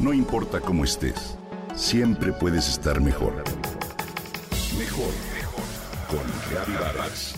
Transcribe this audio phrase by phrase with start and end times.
[0.00, 1.36] No importa cómo estés,
[1.74, 3.34] siempre puedes estar mejor.
[4.78, 5.64] Mejor, mejor.
[6.08, 7.34] Con Reavivadas.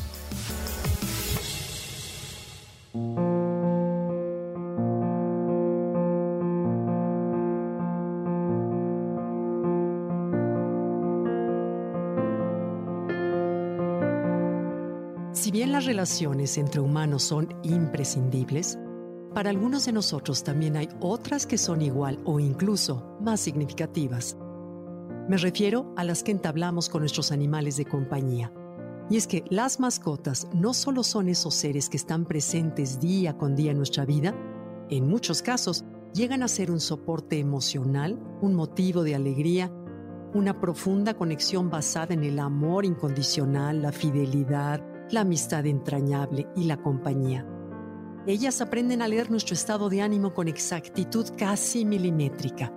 [15.33, 18.79] Si bien las relaciones entre humanos son imprescindibles,
[19.35, 24.37] para algunos de nosotros también hay otras que son igual o incluso más significativas.
[25.29, 28.53] Me refiero a las que entablamos con nuestros animales de compañía.
[29.09, 33.55] Y es que las mascotas no solo son esos seres que están presentes día con
[33.55, 34.35] día en nuestra vida,
[34.89, 39.73] en muchos casos llegan a ser un soporte emocional, un motivo de alegría,
[40.35, 46.79] una profunda conexión basada en el amor incondicional, la fidelidad, la amistad entrañable y la
[46.79, 47.47] compañía.
[48.25, 52.73] Ellas aprenden a leer nuestro estado de ánimo con exactitud casi milimétrica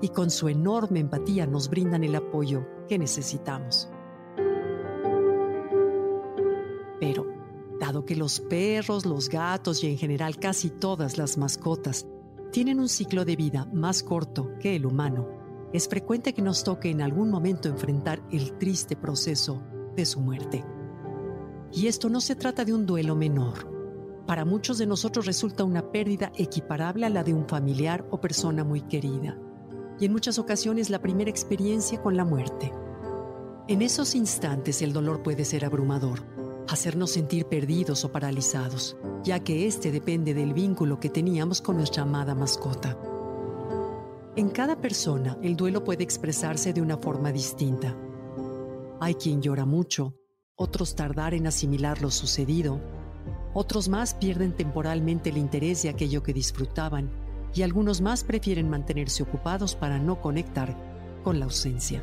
[0.00, 3.88] y con su enorme empatía nos brindan el apoyo que necesitamos.
[6.98, 7.24] Pero,
[7.78, 12.04] dado que los perros, los gatos y en general casi todas las mascotas
[12.50, 15.28] tienen un ciclo de vida más corto que el humano,
[15.72, 19.62] es frecuente que nos toque en algún momento enfrentar el triste proceso
[19.94, 20.64] de su muerte.
[21.72, 23.73] Y esto no se trata de un duelo menor
[24.26, 28.64] para muchos de nosotros resulta una pérdida equiparable a la de un familiar o persona
[28.64, 29.38] muy querida,
[30.00, 32.72] y en muchas ocasiones la primera experiencia con la muerte.
[33.68, 36.22] En esos instantes el dolor puede ser abrumador,
[36.68, 42.02] hacernos sentir perdidos o paralizados, ya que este depende del vínculo que teníamos con nuestra
[42.02, 42.98] amada mascota.
[44.36, 47.96] En cada persona el duelo puede expresarse de una forma distinta.
[49.00, 50.14] Hay quien llora mucho,
[50.56, 52.80] otros tardar en asimilar lo sucedido,
[53.54, 57.10] otros más pierden temporalmente el interés de aquello que disfrutaban
[57.54, 60.76] y algunos más prefieren mantenerse ocupados para no conectar
[61.22, 62.02] con la ausencia.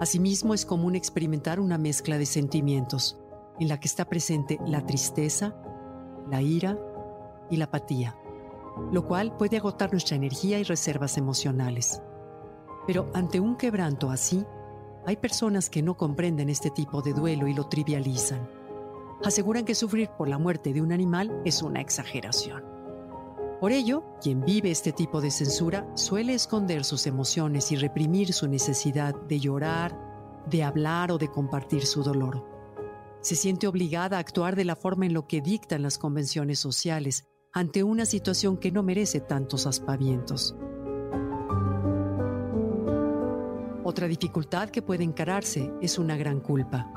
[0.00, 3.18] Asimismo, es común experimentar una mezcla de sentimientos,
[3.58, 5.56] en la que está presente la tristeza,
[6.30, 6.78] la ira
[7.50, 8.16] y la apatía,
[8.92, 12.00] lo cual puede agotar nuestra energía y reservas emocionales.
[12.86, 14.46] Pero ante un quebranto así,
[15.08, 18.46] hay personas que no comprenden este tipo de duelo y lo trivializan.
[19.24, 22.62] Aseguran que sufrir por la muerte de un animal es una exageración.
[23.58, 28.48] Por ello, quien vive este tipo de censura suele esconder sus emociones y reprimir su
[28.48, 29.98] necesidad de llorar,
[30.44, 32.44] de hablar o de compartir su dolor.
[33.22, 37.24] Se siente obligada a actuar de la forma en lo que dictan las convenciones sociales
[37.54, 40.54] ante una situación que no merece tantos aspavientos.
[43.88, 46.92] Otra dificultad que puede encararse es una gran culpa,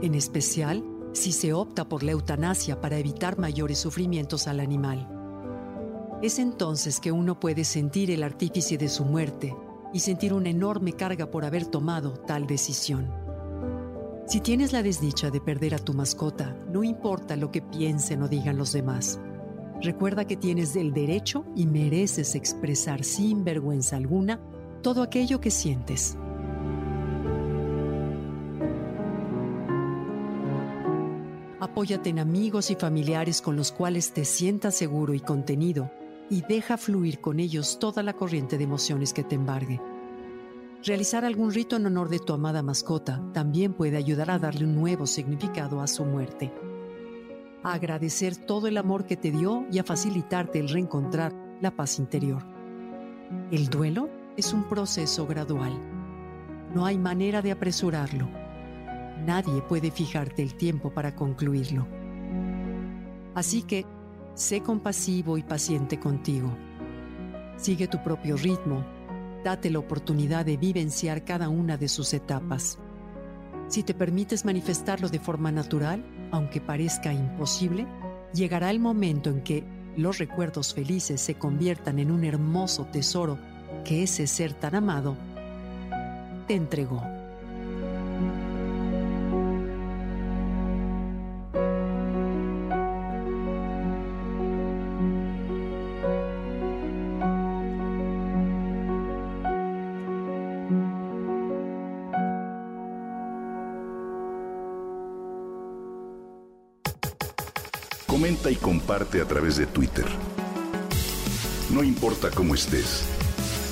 [0.00, 5.08] en especial si se opta por la eutanasia para evitar mayores sufrimientos al animal.
[6.22, 9.52] Es entonces que uno puede sentir el artífice de su muerte
[9.92, 13.10] y sentir una enorme carga por haber tomado tal decisión.
[14.28, 18.28] Si tienes la desdicha de perder a tu mascota, no importa lo que piensen o
[18.28, 19.18] digan los demás.
[19.80, 24.38] Recuerda que tienes el derecho y mereces expresar sin vergüenza alguna
[24.82, 26.18] todo aquello que sientes.
[31.60, 35.90] Apóyate en amigos y familiares con los cuales te sientas seguro y contenido
[36.28, 39.80] y deja fluir con ellos toda la corriente de emociones que te embargue.
[40.84, 44.74] Realizar algún rito en honor de tu amada mascota también puede ayudar a darle un
[44.74, 46.52] nuevo significado a su muerte.
[47.62, 52.00] A agradecer todo el amor que te dio y a facilitarte el reencontrar la paz
[52.00, 52.42] interior.
[53.52, 55.72] El duelo es un proceso gradual.
[56.74, 58.28] No hay manera de apresurarlo.
[59.26, 61.86] Nadie puede fijarte el tiempo para concluirlo.
[63.34, 63.84] Así que,
[64.34, 66.50] sé compasivo y paciente contigo.
[67.56, 68.84] Sigue tu propio ritmo.
[69.44, 72.78] Date la oportunidad de vivenciar cada una de sus etapas.
[73.68, 77.86] Si te permites manifestarlo de forma natural, aunque parezca imposible,
[78.32, 79.64] llegará el momento en que
[79.96, 83.38] los recuerdos felices se conviertan en un hermoso tesoro
[83.84, 85.16] que ese ser tan amado
[86.46, 87.02] te entregó.
[108.06, 110.04] Comenta y comparte a través de Twitter.
[111.70, 113.11] No importa cómo estés